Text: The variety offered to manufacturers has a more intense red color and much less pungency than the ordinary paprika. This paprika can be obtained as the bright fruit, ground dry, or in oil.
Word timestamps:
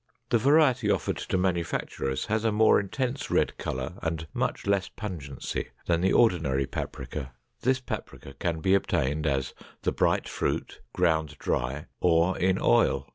The 0.31 0.39
variety 0.39 0.89
offered 0.89 1.17
to 1.17 1.37
manufacturers 1.37 2.25
has 2.25 2.43
a 2.43 2.51
more 2.51 2.79
intense 2.79 3.29
red 3.29 3.55
color 3.59 3.99
and 4.01 4.25
much 4.33 4.65
less 4.65 4.89
pungency 4.89 5.67
than 5.85 6.01
the 6.01 6.11
ordinary 6.11 6.65
paprika. 6.65 7.33
This 7.61 7.79
paprika 7.79 8.33
can 8.33 8.61
be 8.61 8.73
obtained 8.73 9.27
as 9.27 9.53
the 9.83 9.91
bright 9.91 10.27
fruit, 10.27 10.81
ground 10.91 11.35
dry, 11.37 11.85
or 11.99 12.35
in 12.35 12.57
oil. 12.59 13.09